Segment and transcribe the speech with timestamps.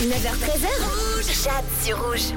[0.00, 2.32] 9h13h, Jade sur rouge.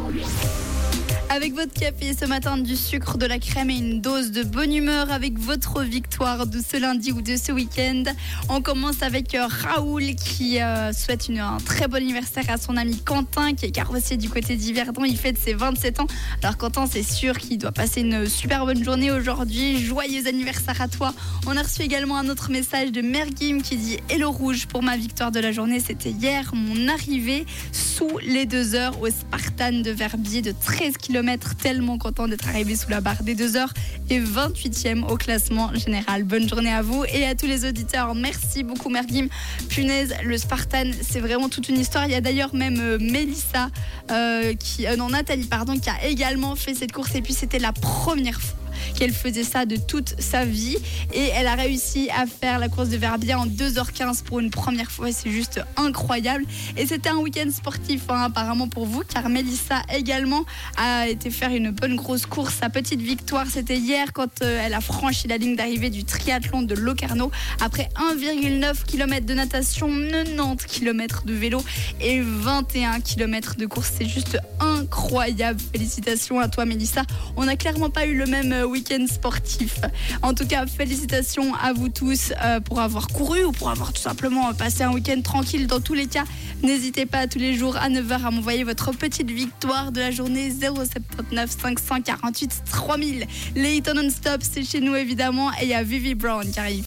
[1.34, 4.76] Avec votre café ce matin, du sucre, de la crème et une dose de bonne
[4.76, 8.04] humeur avec votre victoire de ce lundi ou de ce week-end.
[8.50, 12.76] On commence avec euh, Raoul qui euh, souhaite une, un très bon anniversaire à son
[12.76, 15.06] ami Quentin qui est carrossier du côté d'Yverdon.
[15.06, 16.08] Il fête ses 27 ans.
[16.44, 19.82] Alors Quentin, c'est sûr qu'il doit passer une super bonne journée aujourd'hui.
[19.82, 21.14] Joyeux anniversaire à toi.
[21.48, 24.98] On a reçu également un autre message de Mergim qui dit Hello Rouge pour ma
[24.98, 25.80] victoire de la journée.
[25.80, 31.56] C'était hier mon arrivée sous les deux heures au Spartan de Verbier de 13 km
[31.56, 33.74] tellement content d'être arrivé sous la barre des deux heures
[34.10, 36.24] et 28e au classement général.
[36.24, 38.16] Bonne journée à vous et à tous les auditeurs.
[38.16, 39.28] Merci beaucoup Mergim.
[39.70, 42.06] Punaise, le Spartan, c'est vraiment toute une histoire.
[42.06, 43.70] Il y a d'ailleurs même euh, Mélissa,
[44.12, 47.60] euh, qui, euh, non Nathalie, pardon, qui a également fait cette course et puis c'était
[47.60, 48.61] la première fois
[49.02, 50.78] qu'elle faisait ça de toute sa vie.
[51.12, 54.92] Et elle a réussi à faire la course de Verbier en 2h15 pour une première
[54.92, 55.12] fois.
[55.12, 56.46] C'est juste incroyable.
[56.78, 60.46] Et c'était un week-end sportif, hein, apparemment pour vous, car Melissa également
[60.78, 62.58] a été faire une bonne grosse course.
[62.62, 66.62] Sa petite victoire, c'était hier quand euh, elle a franchi la ligne d'arrivée du triathlon
[66.62, 71.64] de Locarno après 1,9 km de natation, 90 km de vélo
[72.02, 73.94] et 21 km de course.
[73.98, 75.60] C'est juste incroyable.
[75.72, 77.02] Félicitations à toi, Melissa.
[77.36, 78.68] On n'a clairement pas eu le même euh,
[79.08, 79.80] sportif.
[80.22, 84.02] En tout cas, félicitations à vous tous euh, pour avoir couru ou pour avoir tout
[84.02, 85.68] simplement passé un week-end tranquille.
[85.68, 86.24] Dans tous les cas,
[86.64, 90.52] n'hésitez pas tous les jours à 9h à m'envoyer votre petite victoire de la journée
[90.52, 93.28] 079 548 3000.
[93.56, 96.80] Les non-stop, c'est chez nous évidemment et il y a Vivi Brown qui arrive.